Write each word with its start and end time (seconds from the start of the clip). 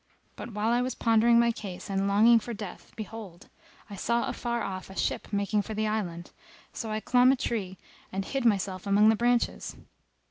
But 0.35 0.53
while 0.53 0.69
I 0.69 0.81
was 0.81 0.95
pondering 0.95 1.37
my 1.39 1.51
case 1.51 1.87
and 1.87 2.07
longing 2.07 2.39
for 2.39 2.55
death 2.55 2.91
behold, 2.95 3.49
I 3.87 3.95
saw 3.95 4.25
afar 4.27 4.63
off 4.63 4.89
a 4.89 4.95
ship 4.95 5.27
making 5.31 5.61
for 5.61 5.75
the 5.75 5.85
island; 5.85 6.31
so 6.73 6.89
I 6.89 6.99
clomb 6.99 7.31
a 7.31 7.35
tree 7.35 7.77
and 8.11 8.25
hid 8.25 8.43
myself 8.43 8.87
among 8.87 9.09
the 9.09 9.15
branches. 9.15 9.75